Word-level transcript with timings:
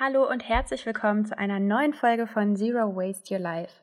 Hallo 0.00 0.30
und 0.30 0.48
herzlich 0.48 0.86
willkommen 0.86 1.24
zu 1.26 1.36
einer 1.36 1.58
neuen 1.58 1.92
Folge 1.92 2.28
von 2.28 2.54
Zero 2.54 2.94
Waste 2.94 3.34
Your 3.34 3.40
Life. 3.40 3.80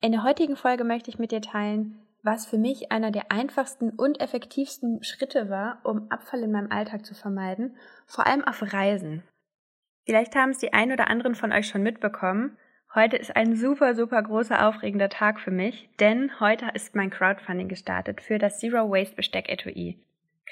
In 0.00 0.10
der 0.10 0.24
heutigen 0.24 0.56
Folge 0.56 0.82
möchte 0.82 1.10
ich 1.10 1.20
mit 1.20 1.30
dir 1.30 1.42
teilen, 1.42 2.00
was 2.24 2.44
für 2.44 2.58
mich 2.58 2.90
einer 2.90 3.12
der 3.12 3.30
einfachsten 3.30 3.90
und 3.90 4.20
effektivsten 4.20 5.04
Schritte 5.04 5.50
war, 5.50 5.78
um 5.84 6.10
Abfall 6.10 6.42
in 6.42 6.50
meinem 6.50 6.72
Alltag 6.72 7.06
zu 7.06 7.14
vermeiden, 7.14 7.76
vor 8.04 8.26
allem 8.26 8.42
auf 8.42 8.64
Reisen. 8.72 9.22
Vielleicht 10.04 10.34
haben 10.34 10.50
es 10.50 10.58
die 10.58 10.72
ein 10.72 10.90
oder 10.90 11.06
anderen 11.06 11.36
von 11.36 11.52
euch 11.52 11.68
schon 11.68 11.84
mitbekommen. 11.84 12.58
Heute 12.92 13.16
ist 13.16 13.36
ein 13.36 13.54
super, 13.54 13.94
super 13.94 14.20
großer, 14.24 14.66
aufregender 14.66 15.08
Tag 15.08 15.38
für 15.38 15.52
mich, 15.52 15.88
denn 16.00 16.40
heute 16.40 16.66
ist 16.74 16.96
mein 16.96 17.10
Crowdfunding 17.10 17.68
gestartet 17.68 18.22
für 18.22 18.38
das 18.38 18.58
Zero 18.58 18.90
Waste 18.90 19.14
Besteck 19.14 19.48
Etui. 19.48 20.00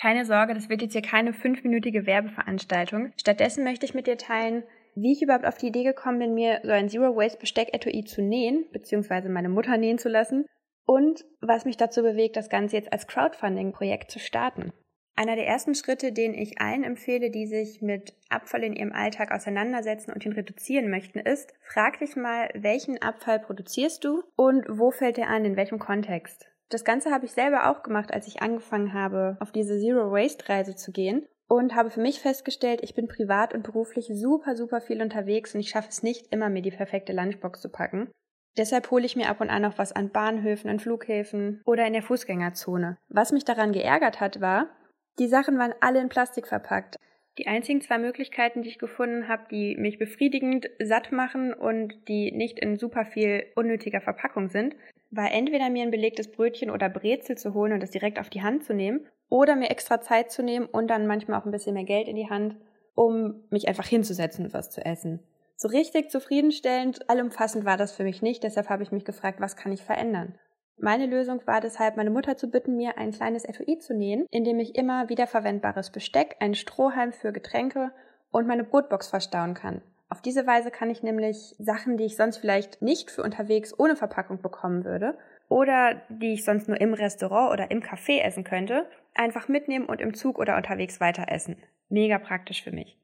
Keine 0.00 0.24
Sorge, 0.24 0.54
das 0.54 0.68
wird 0.68 0.80
jetzt 0.80 0.92
hier 0.92 1.02
keine 1.02 1.32
fünfminütige 1.32 2.06
Werbeveranstaltung. 2.06 3.12
Stattdessen 3.20 3.64
möchte 3.64 3.84
ich 3.84 3.94
mit 3.94 4.06
dir 4.06 4.16
teilen, 4.16 4.62
wie 4.94 5.12
ich 5.12 5.22
überhaupt 5.22 5.46
auf 5.46 5.58
die 5.58 5.68
Idee 5.68 5.84
gekommen 5.84 6.18
bin, 6.18 6.34
mir 6.34 6.60
so 6.62 6.70
ein 6.70 6.88
Zero 6.88 7.16
Waste 7.16 7.38
Besteck 7.38 7.72
Etui 7.72 8.04
zu 8.04 8.22
nähen, 8.22 8.66
beziehungsweise 8.72 9.28
meine 9.28 9.48
Mutter 9.48 9.76
nähen 9.76 9.98
zu 9.98 10.08
lassen 10.08 10.46
und 10.84 11.24
was 11.40 11.64
mich 11.64 11.76
dazu 11.76 12.02
bewegt, 12.02 12.36
das 12.36 12.50
Ganze 12.50 12.76
jetzt 12.76 12.92
als 12.92 13.06
Crowdfunding-Projekt 13.06 14.10
zu 14.10 14.18
starten. 14.18 14.72
Einer 15.14 15.36
der 15.36 15.46
ersten 15.46 15.74
Schritte, 15.74 16.12
den 16.12 16.32
ich 16.32 16.60
allen 16.60 16.84
empfehle, 16.84 17.30
die 17.30 17.46
sich 17.46 17.82
mit 17.82 18.14
Abfall 18.30 18.64
in 18.64 18.74
ihrem 18.74 18.92
Alltag 18.92 19.30
auseinandersetzen 19.30 20.10
und 20.12 20.24
ihn 20.24 20.32
reduzieren 20.32 20.90
möchten, 20.90 21.18
ist, 21.18 21.52
frag 21.62 21.98
dich 21.98 22.16
mal, 22.16 22.48
welchen 22.54 23.00
Abfall 23.02 23.38
produzierst 23.38 24.04
du 24.04 24.22
und 24.36 24.64
wo 24.70 24.90
fällt 24.90 25.18
er 25.18 25.28
an, 25.28 25.44
in 25.44 25.56
welchem 25.56 25.78
Kontext? 25.78 26.48
Das 26.70 26.84
Ganze 26.84 27.10
habe 27.10 27.26
ich 27.26 27.32
selber 27.32 27.70
auch 27.70 27.82
gemacht, 27.82 28.14
als 28.14 28.26
ich 28.26 28.40
angefangen 28.40 28.94
habe, 28.94 29.36
auf 29.40 29.52
diese 29.52 29.78
Zero 29.78 30.10
Waste 30.10 30.48
Reise 30.48 30.74
zu 30.74 30.90
gehen 30.92 31.26
und 31.52 31.74
habe 31.74 31.90
für 31.90 32.00
mich 32.00 32.18
festgestellt, 32.20 32.80
ich 32.82 32.94
bin 32.94 33.08
privat 33.08 33.52
und 33.52 33.62
beruflich 33.62 34.06
super, 34.10 34.56
super 34.56 34.80
viel 34.80 35.02
unterwegs 35.02 35.54
und 35.54 35.60
ich 35.60 35.68
schaffe 35.68 35.90
es 35.90 36.02
nicht 36.02 36.32
immer, 36.32 36.48
mir 36.48 36.62
die 36.62 36.70
perfekte 36.70 37.12
Lunchbox 37.12 37.60
zu 37.60 37.68
packen. 37.68 38.10
Deshalb 38.56 38.90
hole 38.90 39.04
ich 39.04 39.16
mir 39.16 39.28
ab 39.28 39.42
und 39.42 39.50
an 39.50 39.60
noch 39.60 39.76
was 39.76 39.92
an 39.92 40.08
Bahnhöfen, 40.08 40.70
an 40.70 40.80
Flughäfen 40.80 41.60
oder 41.66 41.86
in 41.86 41.92
der 41.92 42.02
Fußgängerzone. 42.02 42.96
Was 43.10 43.32
mich 43.32 43.44
daran 43.44 43.72
geärgert 43.72 44.18
hat, 44.18 44.40
war, 44.40 44.70
die 45.18 45.28
Sachen 45.28 45.58
waren 45.58 45.74
alle 45.82 46.00
in 46.00 46.08
Plastik 46.08 46.48
verpackt. 46.48 46.96
Die 47.36 47.46
einzigen 47.46 47.82
zwei 47.82 47.98
Möglichkeiten, 47.98 48.62
die 48.62 48.70
ich 48.70 48.78
gefunden 48.78 49.28
habe, 49.28 49.44
die 49.50 49.76
mich 49.76 49.98
befriedigend 49.98 50.70
satt 50.82 51.12
machen 51.12 51.52
und 51.52 52.08
die 52.08 52.32
nicht 52.32 52.58
in 52.60 52.78
super 52.78 53.04
viel 53.04 53.44
unnötiger 53.56 54.00
Verpackung 54.00 54.48
sind, 54.48 54.74
war 55.10 55.30
entweder 55.30 55.68
mir 55.68 55.82
ein 55.82 55.90
belegtes 55.90 56.32
Brötchen 56.32 56.70
oder 56.70 56.88
Brezel 56.88 57.36
zu 57.36 57.52
holen 57.52 57.74
und 57.74 57.82
das 57.82 57.90
direkt 57.90 58.18
auf 58.18 58.30
die 58.30 58.40
Hand 58.40 58.64
zu 58.64 58.72
nehmen 58.72 59.06
oder 59.32 59.56
mir 59.56 59.70
extra 59.70 60.02
Zeit 60.02 60.30
zu 60.30 60.42
nehmen 60.42 60.66
und 60.66 60.88
dann 60.88 61.06
manchmal 61.06 61.40
auch 61.40 61.46
ein 61.46 61.52
bisschen 61.52 61.72
mehr 61.72 61.84
Geld 61.84 62.06
in 62.06 62.16
die 62.16 62.28
Hand, 62.28 62.54
um 62.94 63.42
mich 63.48 63.66
einfach 63.66 63.86
hinzusetzen 63.86 64.44
und 64.44 64.52
was 64.52 64.70
zu 64.70 64.84
essen. 64.84 65.20
So 65.56 65.68
richtig 65.68 66.10
zufriedenstellend, 66.10 67.08
allumfassend 67.08 67.64
war 67.64 67.78
das 67.78 67.92
für 67.92 68.04
mich 68.04 68.20
nicht, 68.20 68.42
deshalb 68.42 68.68
habe 68.68 68.82
ich 68.82 68.92
mich 68.92 69.06
gefragt, 69.06 69.40
was 69.40 69.56
kann 69.56 69.72
ich 69.72 69.82
verändern? 69.82 70.34
Meine 70.76 71.06
Lösung 71.06 71.40
war 71.46 71.62
deshalb, 71.62 71.96
meine 71.96 72.10
Mutter 72.10 72.36
zu 72.36 72.50
bitten, 72.50 72.76
mir 72.76 72.98
ein 72.98 73.12
kleines 73.12 73.44
Etui 73.44 73.78
zu 73.78 73.94
nähen, 73.94 74.26
in 74.30 74.44
dem 74.44 74.60
ich 74.60 74.74
immer 74.74 75.08
wiederverwendbares 75.08 75.90
Besteck, 75.92 76.36
einen 76.40 76.54
Strohhalm 76.54 77.14
für 77.14 77.32
Getränke 77.32 77.90
und 78.32 78.46
meine 78.46 78.64
Brotbox 78.64 79.08
verstauen 79.08 79.54
kann. 79.54 79.80
Auf 80.10 80.20
diese 80.20 80.46
Weise 80.46 80.70
kann 80.70 80.90
ich 80.90 81.02
nämlich 81.02 81.54
Sachen, 81.58 81.96
die 81.96 82.04
ich 82.04 82.16
sonst 82.16 82.36
vielleicht 82.36 82.82
nicht 82.82 83.10
für 83.10 83.22
unterwegs 83.22 83.72
ohne 83.78 83.96
Verpackung 83.96 84.42
bekommen 84.42 84.84
würde, 84.84 85.16
oder 85.52 86.00
die 86.08 86.32
ich 86.32 86.44
sonst 86.44 86.66
nur 86.66 86.80
im 86.80 86.94
Restaurant 86.94 87.52
oder 87.52 87.70
im 87.70 87.82
Café 87.82 88.20
essen 88.22 88.42
könnte, 88.42 88.88
einfach 89.14 89.48
mitnehmen 89.48 89.84
und 89.84 90.00
im 90.00 90.14
Zug 90.14 90.38
oder 90.38 90.56
unterwegs 90.56 90.98
weiter 90.98 91.26
essen. 91.28 91.56
Mega 91.90 92.18
praktisch 92.18 92.62
für 92.62 92.72
mich. 92.72 92.96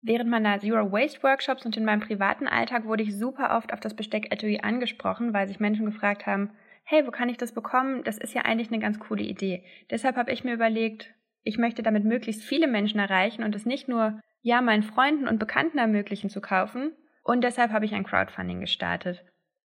Während 0.00 0.30
meiner 0.30 0.58
Zero 0.58 0.90
Waste 0.90 1.22
Workshops 1.22 1.66
und 1.66 1.76
in 1.76 1.84
meinem 1.84 2.00
privaten 2.00 2.46
Alltag 2.46 2.86
wurde 2.86 3.02
ich 3.02 3.14
super 3.16 3.56
oft 3.56 3.74
auf 3.74 3.80
das 3.80 3.94
Besteck 3.94 4.32
Etui 4.32 4.60
angesprochen, 4.60 5.34
weil 5.34 5.48
sich 5.48 5.60
Menschen 5.60 5.84
gefragt 5.84 6.26
haben, 6.26 6.50
hey, 6.84 7.06
wo 7.06 7.10
kann 7.10 7.28
ich 7.28 7.36
das 7.36 7.52
bekommen? 7.52 8.04
Das 8.04 8.16
ist 8.16 8.32
ja 8.32 8.42
eigentlich 8.42 8.68
eine 8.68 8.78
ganz 8.78 8.98
coole 8.98 9.24
Idee. 9.24 9.64
Deshalb 9.90 10.16
habe 10.16 10.32
ich 10.32 10.44
mir 10.44 10.54
überlegt, 10.54 11.12
ich 11.42 11.58
möchte 11.58 11.82
damit 11.82 12.04
möglichst 12.04 12.42
viele 12.42 12.68
Menschen 12.68 13.00
erreichen 13.00 13.42
und 13.42 13.54
es 13.54 13.66
nicht 13.66 13.88
nur 13.88 14.20
ja 14.40 14.62
meinen 14.62 14.82
Freunden 14.82 15.28
und 15.28 15.38
Bekannten 15.38 15.78
ermöglichen 15.78 16.30
zu 16.30 16.40
kaufen. 16.40 16.92
Und 17.22 17.42
deshalb 17.42 17.72
habe 17.72 17.84
ich 17.84 17.94
ein 17.94 18.04
Crowdfunding 18.04 18.60
gestartet. 18.60 19.24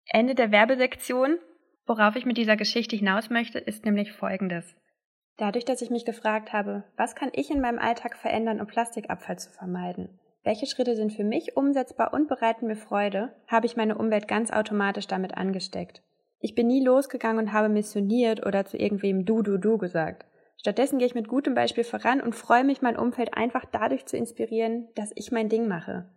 Ende 0.08 0.34
der 0.34 0.52
Werbesektion. 0.52 1.38
Worauf 1.86 2.16
ich 2.16 2.26
mit 2.26 2.36
dieser 2.36 2.56
Geschichte 2.56 2.96
hinaus 2.96 3.30
möchte, 3.30 3.58
ist 3.58 3.84
nämlich 3.84 4.12
Folgendes. 4.12 4.74
Dadurch, 5.36 5.64
dass 5.64 5.82
ich 5.82 5.90
mich 5.90 6.04
gefragt 6.04 6.52
habe, 6.52 6.84
was 6.96 7.14
kann 7.14 7.30
ich 7.32 7.50
in 7.50 7.60
meinem 7.60 7.78
Alltag 7.78 8.16
verändern, 8.16 8.60
um 8.60 8.66
Plastikabfall 8.66 9.38
zu 9.38 9.50
vermeiden? 9.50 10.18
Welche 10.42 10.66
Schritte 10.66 10.96
sind 10.96 11.12
für 11.12 11.24
mich 11.24 11.56
umsetzbar 11.56 12.12
und 12.14 12.28
bereiten 12.28 12.66
mir 12.66 12.76
Freude, 12.76 13.34
habe 13.46 13.66
ich 13.66 13.76
meine 13.76 13.98
Umwelt 13.98 14.28
ganz 14.28 14.50
automatisch 14.50 15.06
damit 15.06 15.36
angesteckt. 15.36 16.02
Ich 16.40 16.54
bin 16.54 16.66
nie 16.66 16.84
losgegangen 16.84 17.46
und 17.46 17.52
habe 17.52 17.68
missioniert 17.68 18.44
oder 18.46 18.64
zu 18.64 18.76
irgendwem 18.76 19.24
du, 19.24 19.42
du, 19.42 19.58
du 19.58 19.78
gesagt. 19.78 20.26
Stattdessen 20.56 20.98
gehe 20.98 21.06
ich 21.06 21.14
mit 21.14 21.28
gutem 21.28 21.54
Beispiel 21.54 21.84
voran 21.84 22.20
und 22.20 22.34
freue 22.34 22.64
mich, 22.64 22.82
mein 22.82 22.96
Umfeld 22.96 23.34
einfach 23.34 23.64
dadurch 23.70 24.06
zu 24.06 24.16
inspirieren, 24.16 24.88
dass 24.94 25.12
ich 25.14 25.32
mein 25.32 25.48
Ding 25.48 25.68
mache. 25.68 26.08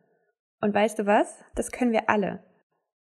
Und 0.61 0.73
weißt 0.73 0.99
du 0.99 1.05
was? 1.05 1.39
Das 1.55 1.71
können 1.71 1.91
wir 1.91 2.09
alle. 2.09 2.43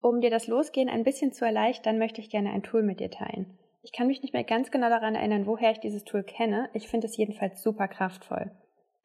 Um 0.03 0.19
dir 0.19 0.29
das 0.29 0.47
Losgehen 0.47 0.89
ein 0.89 1.05
bisschen 1.05 1.31
zu 1.31 1.45
erleichtern, 1.45 1.97
möchte 1.97 2.19
ich 2.19 2.29
gerne 2.29 2.51
ein 2.51 2.61
Tool 2.61 2.83
mit 2.83 2.99
dir 2.99 3.09
teilen. 3.09 3.57
Ich 3.83 3.93
kann 3.93 4.07
mich 4.07 4.21
nicht 4.21 4.33
mehr 4.33 4.43
ganz 4.43 4.69
genau 4.69 4.89
daran 4.89 5.15
erinnern, 5.15 5.47
woher 5.47 5.71
ich 5.71 5.79
dieses 5.79 6.03
Tool 6.03 6.23
kenne. 6.23 6.69
Ich 6.73 6.89
finde 6.89 7.07
es 7.07 7.15
jedenfalls 7.15 7.63
super 7.63 7.87
kraftvoll. 7.87 8.51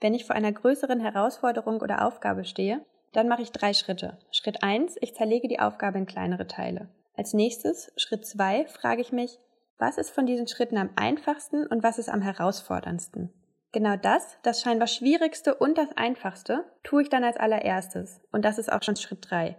Wenn 0.00 0.12
ich 0.12 0.24
vor 0.24 0.34
einer 0.34 0.50
größeren 0.50 0.98
Herausforderung 0.98 1.82
oder 1.82 2.04
Aufgabe 2.04 2.44
stehe, 2.44 2.84
dann 3.12 3.28
mache 3.28 3.42
ich 3.42 3.52
drei 3.52 3.74
Schritte. 3.74 4.18
Schritt 4.32 4.64
eins: 4.64 4.96
ich 5.00 5.14
zerlege 5.14 5.46
die 5.46 5.60
Aufgabe 5.60 5.98
in 5.98 6.06
kleinere 6.06 6.48
Teile. 6.48 6.88
Als 7.16 7.32
nächstes, 7.32 7.92
Schritt 7.96 8.26
zwei, 8.26 8.66
frage 8.66 9.00
ich 9.00 9.12
mich, 9.12 9.38
was 9.78 9.98
ist 9.98 10.10
von 10.10 10.26
diesen 10.26 10.48
Schritten 10.48 10.78
am 10.78 10.90
einfachsten 10.96 11.64
und 11.64 11.84
was 11.84 11.98
ist 11.98 12.08
am 12.08 12.22
herausforderndsten? 12.22 13.32
Genau 13.70 13.94
das, 13.94 14.36
das 14.42 14.62
scheinbar 14.62 14.88
Schwierigste 14.88 15.54
und 15.54 15.78
das 15.78 15.96
Einfachste, 15.96 16.64
tue 16.82 17.02
ich 17.02 17.08
dann 17.08 17.22
als 17.22 17.36
allererstes. 17.36 18.20
Und 18.32 18.44
das 18.44 18.58
ist 18.58 18.72
auch 18.72 18.82
schon 18.82 18.96
Schritt 18.96 19.30
drei. 19.30 19.56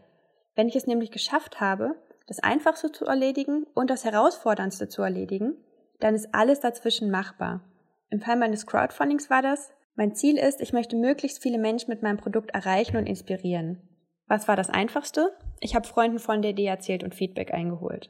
Wenn 0.55 0.67
ich 0.67 0.75
es 0.75 0.87
nämlich 0.87 1.11
geschafft 1.11 1.61
habe, 1.61 1.95
das 2.27 2.39
Einfachste 2.39 2.91
zu 2.91 3.05
erledigen 3.05 3.65
und 3.73 3.89
das 3.89 4.05
Herausforderndste 4.05 4.87
zu 4.87 5.01
erledigen, 5.01 5.55
dann 5.99 6.15
ist 6.15 6.33
alles 6.33 6.59
dazwischen 6.59 7.11
machbar. 7.11 7.61
Im 8.09 8.21
Fall 8.21 8.37
meines 8.37 8.65
Crowdfundings 8.65 9.29
war 9.29 9.41
das, 9.41 9.71
mein 9.95 10.15
Ziel 10.15 10.37
ist, 10.37 10.61
ich 10.61 10.71
möchte 10.71 10.95
möglichst 10.95 11.41
viele 11.41 11.57
Menschen 11.57 11.89
mit 11.89 12.01
meinem 12.01 12.17
Produkt 12.17 12.51
erreichen 12.51 12.95
und 12.95 13.05
inspirieren. 13.05 13.81
Was 14.27 14.47
war 14.47 14.55
das 14.55 14.69
Einfachste? 14.69 15.35
Ich 15.59 15.75
habe 15.75 15.87
Freunden 15.87 16.19
von 16.19 16.41
der 16.41 16.51
Idee 16.51 16.67
erzählt 16.67 17.03
und 17.03 17.15
Feedback 17.15 17.53
eingeholt. 17.53 18.09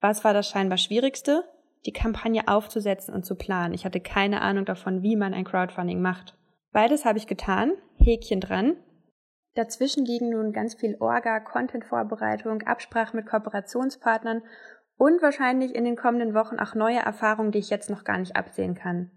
Was 0.00 0.24
war 0.24 0.34
das 0.34 0.48
scheinbar 0.48 0.78
Schwierigste? 0.78 1.44
Die 1.86 1.92
Kampagne 1.92 2.46
aufzusetzen 2.46 3.14
und 3.14 3.24
zu 3.24 3.36
planen. 3.36 3.72
Ich 3.72 3.84
hatte 3.84 4.00
keine 4.00 4.42
Ahnung 4.42 4.64
davon, 4.66 5.02
wie 5.02 5.16
man 5.16 5.32
ein 5.32 5.44
Crowdfunding 5.44 6.02
macht. 6.02 6.36
Beides 6.72 7.04
habe 7.04 7.18
ich 7.18 7.26
getan, 7.26 7.72
Häkchen 7.96 8.40
dran, 8.40 8.76
Dazwischen 9.54 10.04
liegen 10.04 10.30
nun 10.30 10.52
ganz 10.52 10.74
viel 10.74 10.96
Orga, 11.00 11.40
Content-Vorbereitung, 11.40 12.62
Absprache 12.62 13.16
mit 13.16 13.26
Kooperationspartnern 13.26 14.42
und 14.96 15.22
wahrscheinlich 15.22 15.74
in 15.74 15.84
den 15.84 15.96
kommenden 15.96 16.34
Wochen 16.34 16.58
auch 16.58 16.74
neue 16.74 16.98
Erfahrungen, 16.98 17.52
die 17.52 17.58
ich 17.58 17.70
jetzt 17.70 17.90
noch 17.90 18.04
gar 18.04 18.18
nicht 18.18 18.36
absehen 18.36 18.74
kann. 18.74 19.10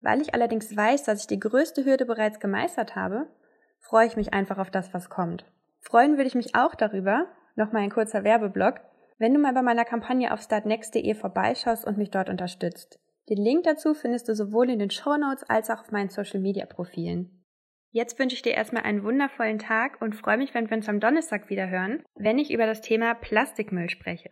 Weil 0.00 0.20
ich 0.20 0.34
allerdings 0.34 0.76
weiß, 0.76 1.04
dass 1.04 1.20
ich 1.20 1.26
die 1.26 1.40
größte 1.40 1.84
Hürde 1.84 2.06
bereits 2.06 2.38
gemeistert 2.38 2.96
habe, 2.96 3.26
freue 3.80 4.06
ich 4.06 4.16
mich 4.16 4.32
einfach 4.32 4.58
auf 4.58 4.70
das, 4.70 4.94
was 4.94 5.10
kommt. 5.10 5.44
Freuen 5.80 6.16
würde 6.16 6.28
ich 6.28 6.34
mich 6.34 6.54
auch 6.54 6.74
darüber, 6.74 7.26
nochmal 7.56 7.82
ein 7.82 7.90
kurzer 7.90 8.24
Werbeblock, 8.24 8.80
wenn 9.18 9.34
du 9.34 9.40
mal 9.40 9.52
bei 9.52 9.62
meiner 9.62 9.84
Kampagne 9.84 10.32
auf 10.32 10.40
startnext.de 10.40 11.14
vorbeischaust 11.14 11.84
und 11.84 11.98
mich 11.98 12.10
dort 12.10 12.28
unterstützt. 12.28 12.98
Den 13.28 13.38
Link 13.38 13.64
dazu 13.64 13.94
findest 13.94 14.28
du 14.28 14.34
sowohl 14.34 14.70
in 14.70 14.78
den 14.78 14.90
Show 14.90 15.16
Notes 15.16 15.44
als 15.48 15.70
auch 15.70 15.80
auf 15.80 15.92
meinen 15.92 16.10
Social 16.10 16.40
Media 16.40 16.66
Profilen. 16.66 17.41
Jetzt 17.94 18.18
wünsche 18.18 18.34
ich 18.34 18.40
dir 18.40 18.54
erstmal 18.54 18.84
einen 18.84 19.04
wundervollen 19.04 19.58
Tag 19.58 20.00
und 20.00 20.14
freue 20.14 20.38
mich, 20.38 20.54
wenn 20.54 20.70
wir 20.70 20.78
uns 20.78 20.88
am 20.88 20.98
Donnerstag 20.98 21.50
wieder 21.50 21.68
hören, 21.68 22.02
wenn 22.14 22.38
ich 22.38 22.50
über 22.50 22.64
das 22.64 22.80
Thema 22.80 23.12
Plastikmüll 23.12 23.90
spreche. 23.90 24.30